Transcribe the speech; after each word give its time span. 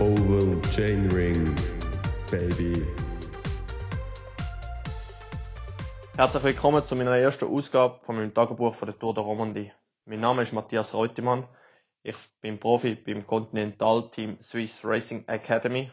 Oval 0.00 0.62
Chain 0.76 1.10
Ring, 1.10 1.56
baby. 2.30 2.86
Herzlich 6.14 6.42
willkommen 6.44 6.86
zu 6.86 6.94
meiner 6.94 7.16
ersten 7.16 7.46
Ausgabe 7.46 7.98
von 8.04 8.14
meinem 8.14 8.32
Tagebuch 8.32 8.76
von 8.76 8.86
der 8.86 8.96
Tour 8.96 9.14
de 9.14 9.24
Romandie. 9.24 9.72
Mein 10.04 10.20
Name 10.20 10.42
ist 10.42 10.52
Matthias 10.52 10.94
Reutemann. 10.94 11.48
Ich 12.04 12.14
bin 12.40 12.60
Profi 12.60 12.94
beim 12.94 13.26
Continental 13.26 14.08
Team 14.12 14.38
Swiss 14.40 14.84
Racing 14.84 15.26
Academy 15.26 15.90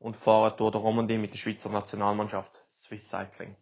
und 0.00 0.16
fahre 0.16 0.56
Tour 0.56 0.72
de 0.72 0.80
Romandie 0.80 1.16
mit 1.16 1.30
der 1.30 1.38
Schweizer 1.38 1.68
Nationalmannschaft 1.68 2.50
Swiss 2.84 3.08
Cycling. 3.08 3.54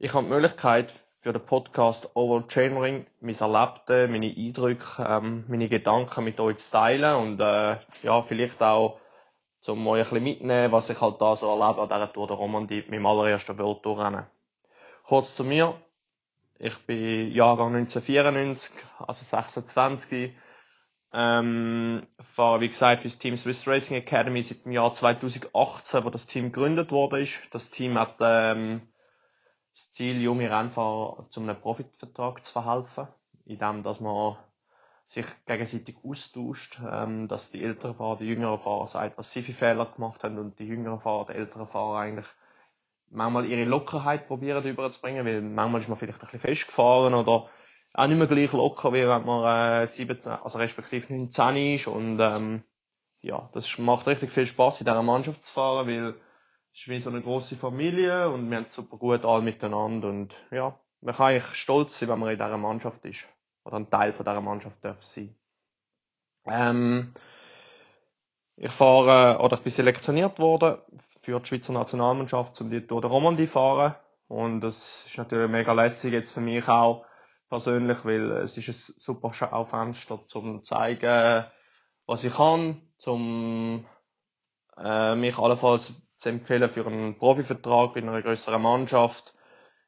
Ich 0.00 0.12
habe 0.14 0.24
die 0.24 0.30
Möglichkeit, 0.32 0.92
für 1.28 1.34
den 1.34 1.44
Podcast 1.44 2.08
Oval 2.16 2.44
Chainring 2.48 3.04
mein 3.20 3.34
Erlebte, 3.34 4.08
meine 4.08 4.34
Eindrücke, 4.34 5.04
ähm, 5.06 5.44
meine 5.46 5.68
Gedanken 5.68 6.24
mit 6.24 6.40
euch 6.40 6.56
zu 6.56 6.70
teilen 6.70 7.16
und 7.16 7.38
äh, 7.38 7.76
ja, 8.02 8.22
vielleicht 8.22 8.62
auch 8.62 8.98
zum 9.60 9.86
euch 9.88 10.06
ein 10.06 10.08
bisschen 10.08 10.24
mitnehmen, 10.24 10.72
was 10.72 10.88
ich 10.88 10.98
halt 10.98 11.20
da 11.20 11.36
so 11.36 11.48
erlebe 11.48 11.82
an 11.82 11.88
dieser 11.90 12.10
Tour 12.10 12.28
de 12.28 12.34
Romandie, 12.34 12.82
meinem 12.88 13.04
allerersten 13.04 13.58
World 13.58 13.82
Tour 13.82 14.02
Rennen. 14.02 14.24
Kurz 15.04 15.36
zu 15.36 15.44
mir. 15.44 15.74
Ich 16.58 16.78
bin 16.86 17.30
Jahrgang 17.30 17.74
1994, 17.76 18.74
also 19.06 19.22
26. 19.22 20.32
Ähm, 21.12 22.06
fahre, 22.20 22.62
wie 22.62 22.68
gesagt, 22.68 23.02
für 23.02 23.08
das 23.08 23.18
Team 23.18 23.36
Swiss 23.36 23.68
Racing 23.68 23.98
Academy 23.98 24.42
seit 24.42 24.64
dem 24.64 24.72
Jahr 24.72 24.94
2018, 24.94 26.04
wo 26.04 26.08
das 26.08 26.26
Team 26.26 26.52
gegründet 26.52 26.90
wurde. 26.90 27.26
Das 27.50 27.68
Team 27.68 27.98
hat 27.98 28.14
ähm, 28.20 28.80
das 29.78 29.92
Ziel, 29.92 30.20
junge 30.20 30.50
Rennfahrer 30.50 31.26
zu 31.30 31.40
einem 31.40 31.60
Profitvertrag 31.60 32.44
zu 32.44 32.52
verhelfen, 32.52 33.06
indem 33.44 33.82
dass 33.84 34.00
man 34.00 34.36
sich 35.06 35.26
gegenseitig 35.46 35.96
austauscht, 36.04 36.80
ähm, 36.90 37.28
dass 37.28 37.50
die 37.50 37.62
älteren 37.62 37.94
Fahrer, 37.94 38.16
die 38.18 38.26
jüngeren 38.26 38.58
Fahrer 38.58 38.86
sagen, 38.88 39.14
was 39.16 39.30
sie 39.30 39.42
für 39.42 39.52
Fehler 39.52 39.86
gemacht 39.86 40.22
haben 40.22 40.38
und 40.38 40.58
die 40.58 40.66
jüngeren 40.66 41.00
Fahrer, 41.00 41.26
die 41.26 41.38
älteren 41.38 41.68
Fahrer 41.68 41.98
eigentlich 41.98 42.26
manchmal 43.10 43.46
ihre 43.46 43.64
Lockerheit 43.64 44.26
probieren 44.26 44.64
überzubringen, 44.64 45.24
weil 45.24 45.40
manchmal 45.40 45.80
ist 45.80 45.88
man 45.88 45.96
vielleicht 45.96 46.18
ein 46.18 46.26
bisschen 46.26 46.40
festgefahren 46.40 47.14
oder 47.14 47.48
auch 47.94 48.06
nicht 48.06 48.18
mehr 48.18 48.26
gleich 48.26 48.52
locker, 48.52 48.92
wie 48.92 49.08
wenn 49.08 49.24
man 49.24 49.84
äh, 49.84 49.86
17, 49.86 50.32
also 50.32 50.58
respektive 50.58 51.14
19 51.14 51.56
ist 51.74 51.86
und 51.86 52.18
ähm, 52.20 52.64
ja, 53.20 53.48
das 53.52 53.78
macht 53.78 54.06
richtig 54.06 54.30
viel 54.30 54.46
Spaß 54.46 54.80
in 54.80 54.86
dieser 54.86 55.02
Mannschaft 55.02 55.44
zu 55.44 55.52
fahren, 55.52 55.86
weil 55.86 56.14
ist 56.78 56.88
wie 56.88 57.00
so 57.00 57.10
eine 57.10 57.22
große 57.22 57.56
Familie 57.56 58.30
und 58.30 58.48
wir 58.50 58.58
haben 58.58 58.66
super 58.68 58.98
gut 58.98 59.24
alle 59.24 59.42
miteinander 59.42 60.08
und 60.08 60.34
ja, 60.52 60.78
man 61.00 61.14
kann 61.14 61.26
eigentlich 61.26 61.54
stolz 61.56 61.98
sein, 61.98 62.08
wenn 62.08 62.18
man 62.20 62.30
in 62.30 62.38
dieser 62.38 62.56
Mannschaft 62.56 63.04
ist 63.04 63.26
oder 63.64 63.76
ein 63.76 63.90
Teil 63.90 64.12
von 64.12 64.24
dieser 64.24 64.40
Mannschaft 64.40 64.84
darf 64.84 65.02
sein. 65.02 65.34
Ähm, 66.46 67.14
ich 68.56 68.70
fahre, 68.70 69.40
oder 69.40 69.56
ich 69.56 69.62
bin 69.62 69.72
selektioniert 69.72 70.38
worden 70.38 70.78
für 71.20 71.40
die 71.40 71.46
Schweizer 71.46 71.72
Nationalmannschaft, 71.72 72.60
um 72.60 72.70
die 72.70 72.86
Tour 72.86 73.00
de 73.00 73.10
Romandie 73.10 73.46
zu 73.46 73.52
fahren. 73.52 73.94
Und 74.28 74.60
das 74.60 75.06
ist 75.06 75.18
natürlich 75.18 75.50
mega 75.50 75.72
lässig 75.72 76.12
jetzt 76.12 76.32
für 76.32 76.40
mich 76.40 76.68
auch 76.68 77.04
persönlich, 77.48 78.04
weil 78.04 78.30
es 78.32 78.56
ist 78.56 78.68
ein 78.68 78.94
super 78.98 79.32
Schaufenster, 79.32 80.20
zum 80.26 80.64
zeigen, 80.64 81.44
was 82.06 82.24
ich 82.24 82.34
kann, 82.34 82.82
zum 82.98 83.86
äh, 84.76 85.14
mich 85.14 85.38
allenfalls 85.38 85.92
zu 86.18 86.28
empfehlen 86.28 86.68
für 86.68 86.86
einen 86.86 87.16
Profivertrag 87.18 87.96
in 87.96 88.08
einer 88.08 88.22
größeren 88.22 88.60
Mannschaft. 88.60 89.34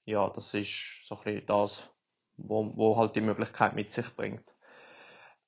Ja, 0.04 0.30
das 0.30 0.54
ist 0.54 1.06
so 1.06 1.16
ein 1.16 1.24
bisschen 1.24 1.46
das, 1.46 1.90
wo, 2.36 2.72
wo 2.76 2.96
halt 2.96 3.14
die 3.16 3.20
Möglichkeit 3.20 3.74
mit 3.74 3.92
sich 3.92 4.06
bringt. 4.16 4.44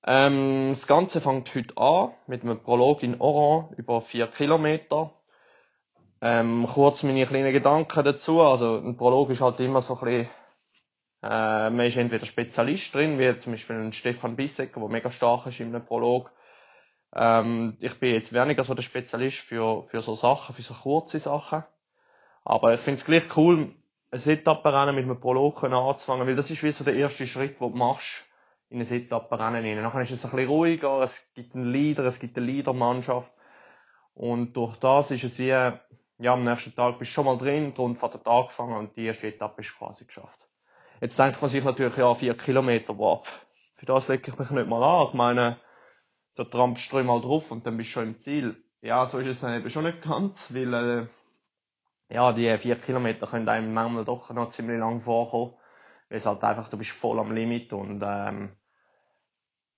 Ähm, 0.05 0.71
das 0.73 0.87
Ganze 0.87 1.21
fängt 1.21 1.55
heute 1.55 1.77
an 1.77 2.13
mit 2.27 2.43
einem 2.43 2.61
Prolog 2.61 3.03
in 3.03 3.21
Oran 3.21 3.73
über 3.77 4.01
vier 4.01 4.27
Kilometer. 4.27 5.13
Ähm, 6.21 6.69
kurz 6.73 7.03
meine 7.03 7.27
kleinen 7.27 7.53
Gedanken 7.53 8.05
dazu. 8.05 8.41
Also 8.43 8.77
ein 8.79 8.97
Prolog 8.97 9.31
ist 9.31 9.41
halt 9.41 9.61
immer 9.61 9.83
so 9.83 9.95
ein 9.99 10.05
bisschen, 10.05 10.29
äh, 11.23 11.71
man 11.71 11.87
ist 11.87 11.97
entweder 11.97 12.27
Spezialist 12.27 12.95
drin, 12.95 13.19
wie 13.19 13.39
zum 13.39 13.53
Beispiel 13.53 13.77
ein 13.77 13.93
Stefan 13.93 14.37
Bissecker, 14.37 14.81
der 14.81 14.89
mega 14.89 15.11
stark 15.13 15.47
ist 15.47 15.61
in 15.61 15.75
einem 15.75 15.85
Prolog. 15.85 16.33
Ähm, 17.15 17.77
ich 17.81 17.99
bin 17.99 18.15
jetzt 18.15 18.33
weniger 18.33 18.65
so 18.65 18.75
der 18.75 18.83
Spezialist 18.83 19.39
für, 19.39 19.85
für 19.89 20.01
so 20.01 20.15
Sachen, 20.15 20.55
für 20.55 20.63
so 20.63 20.75
kurze 20.75 21.19
Sachen. 21.19 21.65
Aber 22.45 22.75
ich 22.75 22.81
finde 22.81 23.01
es 23.01 23.05
gleich 23.05 23.37
cool, 23.37 23.75
ein 24.11 24.21
Etappenrennen 24.21 24.95
mit 24.95 25.05
einem 25.05 25.21
Prolog 25.21 25.63
anzufangen, 25.65 26.27
weil 26.27 26.37
das 26.37 26.51
ist 26.51 26.63
wie 26.63 26.73
so 26.73 26.85
der 26.85 26.95
erste 26.95 27.27
Schritt, 27.27 27.61
den 27.61 27.73
du 27.73 27.77
machst 27.77 28.25
in 28.69 28.81
ein 28.81 28.91
Etappenrennen 28.91 29.65
rein. 29.65 29.83
Nachher 29.83 30.03
ist 30.03 30.11
es 30.11 30.25
ein 30.25 30.31
bisschen 30.31 30.49
ruhiger, 30.49 31.01
es 31.03 31.33
gibt 31.35 31.55
einen 31.55 31.71
Leader, 31.71 32.05
es 32.05 32.19
gibt 32.19 32.37
eine 32.37 32.47
Leadermannschaft. 32.47 33.33
Und 34.15 34.55
durch 34.55 34.77
das 34.77 35.11
ist 35.11 35.25
es 35.25 35.39
wie, 35.39 35.49
ja, 35.49 35.81
am 36.33 36.45
nächsten 36.45 36.75
Tag 36.75 36.99
bist 36.99 37.11
du 37.11 37.15
schon 37.15 37.25
mal 37.27 37.39
drin, 37.39 37.73
Rundfahrt 37.77 38.15
hat 38.15 38.27
angefangen 38.27 38.77
und 38.77 38.97
die 38.97 39.07
erste 39.07 39.29
Etappe 39.29 39.63
ist 39.63 39.77
quasi 39.77 40.05
geschafft. 40.05 40.41
Jetzt 41.01 41.19
denkt 41.19 41.41
man 41.41 41.51
sich 41.51 41.65
natürlich, 41.65 41.97
ja, 41.97 42.15
vier 42.15 42.37
Kilometer, 42.37 42.97
wow, 42.97 43.27
für 43.75 43.87
das 43.87 44.09
lege 44.09 44.31
ich 44.31 44.39
mich 44.39 44.51
nicht 44.51 44.69
mal 44.69 44.83
an. 44.83 45.09
Ich 45.09 45.15
meine, 45.15 45.57
da 46.35 46.45
trampst 46.45 46.93
du 46.93 47.03
mal 47.03 47.21
drauf 47.21 47.51
und 47.51 47.67
dann 47.67 47.77
bist 47.77 47.91
du 47.91 47.93
schon 47.93 48.09
im 48.09 48.21
Ziel. 48.21 48.57
Ja, 48.81 49.07
so 49.07 49.19
ist 49.19 49.27
es 49.29 49.41
dann 49.41 49.59
eben 49.59 49.71
schon 49.71 49.85
nicht 49.85 50.03
ganz, 50.03 50.53
weil, 50.55 50.75
äh, 50.75 51.07
ja, 52.15 52.33
die 52.33 52.57
vier 52.59 52.77
Kilometer 52.77 53.27
können 53.27 53.49
einem 53.49 53.73
manchmal 53.73 54.05
doch 54.05 54.31
noch 54.31 54.51
ziemlich 54.51 54.79
lang 54.79 55.01
vorkommen. 55.01 55.55
Weil 56.09 56.19
es 56.19 56.27
halt 56.27 56.43
einfach, 56.43 56.69
du 56.69 56.77
bist 56.77 56.91
voll 56.91 57.19
am 57.21 57.33
Limit 57.33 57.73
und, 57.73 58.03
ähm, 58.05 58.57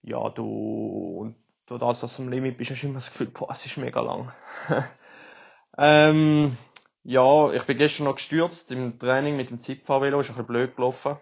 ja, 0.03 0.29
du, 0.31 1.19
und 1.21 1.37
durch 1.67 1.81
das, 1.81 2.01
dass 2.01 2.17
du 2.17 2.25
am 2.25 2.31
Limit 2.31 2.59
bist, 2.59 2.71
hast 2.71 2.83
du 2.83 2.87
immer 2.87 2.97
das 2.97 3.11
Gefühl, 3.11 3.29
boah, 3.29 3.51
es 3.51 3.65
ist 3.67 3.77
mega 3.77 4.01
lang. 4.01 4.33
ähm, 5.79 6.57
ja, 7.03 7.53
ich 7.53 7.65
bin 7.65 7.79
gestern 7.79 8.05
noch 8.05 8.17
gestürzt 8.17 8.71
im 8.71 8.99
Training 8.99 9.37
mit 9.37 9.51
dem 9.51 9.61
Zeitfahrvelo, 9.61 10.21
ist 10.21 10.31
ein 10.31 10.35
bisschen 10.35 10.47
blöd 10.47 10.77
gelaufen. 10.77 11.17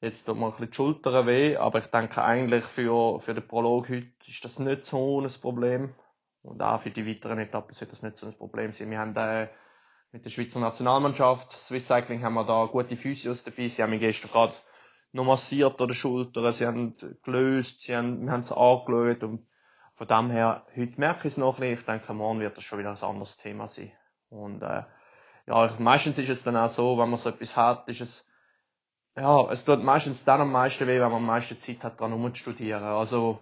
Jetzt 0.00 0.26
tut 0.26 0.38
mir 0.38 0.52
die 0.60 0.72
Schultern 0.72 1.26
weh, 1.26 1.56
aber 1.56 1.80
ich 1.80 1.86
denke 1.86 2.22
eigentlich 2.22 2.64
für, 2.64 3.20
für 3.20 3.34
den 3.34 3.46
Prolog 3.46 3.88
heute 3.88 4.12
ist 4.28 4.44
das 4.44 4.60
nicht 4.60 4.86
so 4.86 5.20
ein 5.20 5.30
Problem. 5.40 5.94
Und 6.42 6.62
auch 6.62 6.80
für 6.80 6.90
die 6.90 7.06
weiteren 7.06 7.40
Etappen 7.40 7.74
sollte 7.74 7.92
das 7.92 8.02
nicht 8.02 8.16
so 8.16 8.26
ein 8.26 8.38
Problem 8.38 8.72
sein. 8.72 8.90
Wir 8.90 8.98
haben 9.00 9.16
äh, 9.16 9.48
mit 10.12 10.24
der 10.24 10.30
Schweizer 10.30 10.60
Nationalmannschaft, 10.60 11.50
Swiss 11.52 11.88
Cycling, 11.88 12.22
haben 12.22 12.34
wir 12.34 12.44
da 12.44 12.66
gute 12.66 12.96
Physios 12.96 13.42
dabei. 13.42 13.66
Sie 13.66 13.82
haben 13.82 13.90
mich 13.90 14.00
gestern 14.00 14.30
gerade 14.30 14.52
noch 15.12 15.24
massiert 15.24 15.80
an 15.80 15.88
den 15.88 15.94
Schultern, 15.94 16.52
sie 16.52 16.66
haben 16.66 16.94
gelöst, 17.24 17.82
sie 17.82 17.96
haben, 17.96 18.24
wir 18.24 18.30
haben 18.30 18.42
es 18.42 18.52
angeschaut 18.52 19.22
und 19.24 19.46
von 19.94 20.06
dem 20.06 20.30
her, 20.30 20.64
heute 20.76 21.00
merke 21.00 21.26
ich 21.26 21.34
es 21.34 21.38
noch 21.38 21.56
ein 21.56 21.60
bisschen. 21.60 21.78
Ich 21.80 21.84
denke, 21.86 22.14
morgen 22.14 22.38
wird 22.38 22.56
das 22.56 22.62
schon 22.62 22.78
wieder 22.78 22.90
ein 22.90 23.02
anderes 23.02 23.36
Thema 23.36 23.66
sein. 23.68 23.90
Und 24.28 24.62
äh, 24.62 24.84
ja, 25.46 25.74
meistens 25.78 26.18
ist 26.18 26.28
es 26.28 26.44
dann 26.44 26.56
auch 26.56 26.70
so, 26.70 26.98
wenn 26.98 27.10
man 27.10 27.18
so 27.18 27.30
etwas 27.30 27.56
hat, 27.56 27.88
ist 27.88 28.02
es 28.02 28.24
ja, 29.18 29.50
es 29.50 29.64
tut 29.64 29.82
meistens 29.82 30.24
dann 30.24 30.40
am 30.40 30.52
meisten 30.52 30.86
weh, 30.86 31.00
wenn 31.00 31.10
man 31.10 31.14
am 31.14 31.26
meisten 31.26 31.60
Zeit 31.60 31.82
hat, 31.82 32.00
dran 32.00 32.12
umzustudieren. 32.12 32.84
Also, 32.84 33.40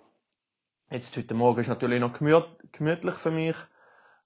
jetzt 0.91 1.17
heute 1.17 1.35
Morgen 1.35 1.61
ist 1.61 1.69
natürlich 1.69 2.01
noch 2.01 2.15
gemüt 2.15 2.47
gemütlich 2.73 3.15
für 3.15 3.31
mich. 3.31 3.57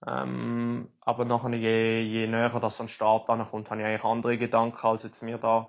Ähm, 0.07 0.89
aber 1.01 1.25
nachher, 1.25 1.53
je, 1.55 2.03
je 2.03 2.27
näher 2.27 2.59
das 2.61 2.81
an 2.81 2.87
den 2.87 2.93
Start 2.93 3.27
kommt, 3.27 3.71
habe 3.71 3.81
ich 3.81 3.87
eigentlich 3.87 4.05
andere 4.05 4.39
Gedanken, 4.39 4.87
als 4.87 5.03
jetzt 5.03 5.23
mir 5.23 5.39
da 5.39 5.69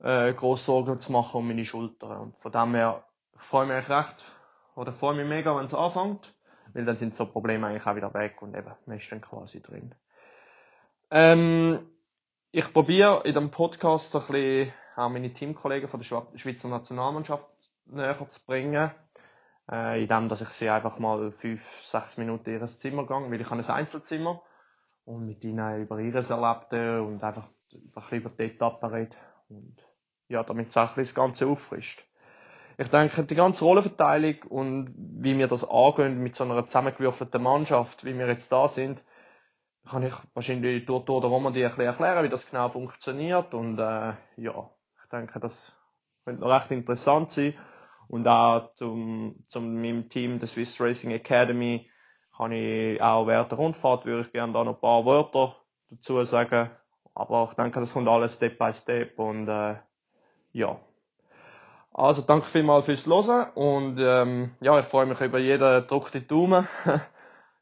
äh, 0.00 0.32
grosse 0.32 0.64
Sorgen 0.64 1.00
zu 1.00 1.12
machen 1.12 1.38
um 1.38 1.48
meine 1.48 1.64
Schultern. 1.64 2.18
Und 2.18 2.38
von 2.38 2.52
dem 2.52 2.74
her, 2.74 3.04
ich 3.34 3.42
freue 3.42 3.66
mich 3.66 3.88
recht, 3.88 4.24
oder 4.74 4.92
freue 4.92 5.14
mich 5.14 5.26
mega, 5.26 5.56
wenn 5.56 5.66
es 5.66 5.74
anfängt, 5.74 6.34
weil 6.72 6.84
dann 6.84 6.96
sind 6.96 7.14
so 7.14 7.26
Probleme 7.26 7.66
eigentlich 7.66 7.86
auch 7.86 7.96
wieder 7.96 8.14
weg 8.14 8.40
und 8.42 8.56
eben, 8.56 8.72
man 8.86 8.96
ist 8.96 9.12
dann 9.12 9.20
quasi 9.20 9.62
drin. 9.62 9.94
Ähm, 11.10 11.86
ich 12.52 12.72
probiere 12.72 13.22
in 13.24 13.34
dem 13.34 13.50
Podcast 13.50 14.14
ein 14.14 14.20
bisschen 14.20 14.72
auch 14.96 15.08
meine 15.08 15.32
Teamkollegen 15.32 15.88
von 15.88 16.00
der 16.00 16.38
Schweizer 16.38 16.68
Nationalmannschaft 16.68 17.44
näher 17.86 18.16
zu 18.30 18.40
bringen. 18.46 18.90
Äh, 19.70 20.02
in 20.02 20.08
dem, 20.08 20.28
dass 20.28 20.42
ich 20.42 20.48
sie 20.48 20.70
einfach 20.70 20.98
mal 20.98 21.32
fünf, 21.32 21.62
sechs 21.82 22.16
Minuten 22.16 22.50
in 22.50 22.60
ihr 22.60 22.66
Zimmer 22.78 23.06
gehe, 23.06 23.30
weil 23.30 23.40
ich 23.40 23.50
habe 23.50 23.60
ein 23.60 23.68
Einzelzimmer 23.70 24.42
und 25.04 25.26
mit 25.26 25.44
ihnen 25.44 25.82
über 25.82 25.98
ihres 25.98 26.30
Erlebte 26.30 27.02
und 27.02 27.22
einfach 27.22 27.48
ein 27.72 27.90
bisschen 27.90 28.18
über 28.18 28.30
die 28.30 28.44
Etappe 28.44 28.92
rede. 28.92 29.16
Und 29.48 29.76
ja, 30.28 30.42
damit 30.42 30.68
es 30.68 30.76
auch 30.76 30.94
das 30.94 31.14
Ganze 31.14 31.46
auffrischt. 31.46 32.04
Ich 32.78 32.88
denke, 32.88 33.24
die 33.24 33.34
ganze 33.34 33.64
Rollenverteilung 33.64 34.42
und 34.48 34.94
wie 34.96 35.36
wir 35.38 35.48
das 35.48 35.68
angehen 35.68 36.22
mit 36.22 36.36
so 36.36 36.44
einer 36.44 36.64
zusammengewürfelten 36.66 37.42
Mannschaft, 37.42 38.04
wie 38.04 38.18
wir 38.18 38.28
jetzt 38.28 38.52
da 38.52 38.68
sind, 38.68 39.02
kann 39.86 40.02
ich 40.02 40.14
wahrscheinlich 40.34 40.84
durch 40.84 41.04
Tour 41.04 41.20
de 41.20 41.30
Romandie 41.30 41.64
ein 41.64 41.70
bisschen 41.70 41.86
erklären, 41.86 42.24
wie 42.24 42.28
das 42.28 42.48
genau 42.48 42.68
funktioniert. 42.68 43.54
Und 43.54 43.78
äh, 43.78 44.14
ja, 44.36 44.70
ich 45.02 45.08
denke, 45.10 45.40
das 45.40 45.76
könnte 46.24 46.42
noch 46.42 46.50
recht 46.50 46.70
interessant 46.70 47.30
sein. 47.30 47.54
Und 48.08 48.26
auch 48.28 48.74
zum, 48.74 49.44
zum 49.48 49.80
meinem 49.80 50.08
Team, 50.08 50.38
der 50.38 50.48
Swiss 50.48 50.80
Racing 50.80 51.10
Academy, 51.10 51.90
kann 52.36 52.52
ich 52.52 53.00
auch 53.00 53.26
während 53.26 53.50
der 53.50 53.58
Rundfahrt, 53.58 54.04
würde 54.04 54.26
ich 54.26 54.32
gerne 54.32 54.52
da 54.52 54.62
noch 54.62 54.74
ein 54.74 54.80
paar 54.80 55.04
Wörter 55.06 55.56
dazu 55.90 56.22
sagen. 56.24 56.70
Aber 57.14 57.48
ich 57.50 57.56
denke, 57.56 57.80
das 57.80 57.94
kommt 57.94 58.08
alles 58.08 58.34
Step 58.34 58.58
by 58.58 58.72
Step 58.74 59.18
und 59.18 59.48
äh, 59.48 59.76
ja. 60.52 60.78
Also 61.92 62.20
danke 62.20 62.46
vielmals 62.46 62.84
fürs 62.84 63.06
Hören 63.06 63.50
und 63.54 63.98
ähm, 63.98 64.54
ja, 64.60 64.78
ich 64.78 64.84
freue 64.84 65.06
mich 65.06 65.18
über 65.22 65.38
jeden 65.38 65.80
gedruckten 65.80 66.28
Daumen, 66.28 66.68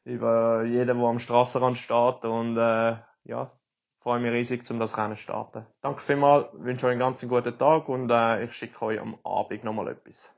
über 0.05 0.63
jeden, 0.63 0.97
der 0.99 1.07
am 1.07 1.19
Strassenrand 1.19 1.77
steht 1.77 2.23
und 2.25 2.57
äh, 2.57 2.95
ja, 3.25 3.51
freue 3.99 4.19
mich 4.19 4.31
riesig, 4.31 4.69
um 4.69 4.79
das 4.79 4.97
Rennen 4.97 5.15
zu 5.15 5.23
starten. 5.23 5.65
Danke 5.81 6.01
vielmals, 6.01 6.47
wünsche 6.53 6.85
euch 6.85 6.91
einen 6.91 6.99
ganz 6.99 7.27
guten 7.27 7.57
Tag 7.57 7.89
und 7.89 8.09
äh, 8.11 8.45
ich 8.45 8.53
schicke 8.53 8.81
euch 8.85 8.99
am 8.99 9.17
Abend 9.23 9.63
nochmal 9.63 9.89
etwas. 9.89 10.34